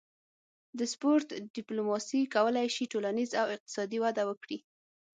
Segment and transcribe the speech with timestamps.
[0.77, 4.57] د سپورت ډیپلوماسي کولی شي ټولنیز او اقتصادي وده وکړي